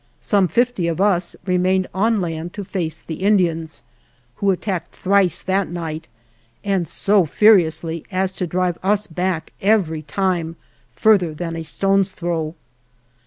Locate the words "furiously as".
7.27-8.33